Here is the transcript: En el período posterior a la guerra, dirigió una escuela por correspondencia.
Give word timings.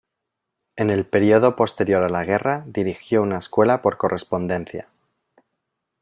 En 0.77 0.89
el 0.89 1.05
período 1.05 1.55
posterior 1.55 2.01
a 2.01 2.09
la 2.09 2.23
guerra, 2.25 2.63
dirigió 2.65 3.21
una 3.21 3.37
escuela 3.37 3.83
por 3.83 3.97
correspondencia. 3.97 4.87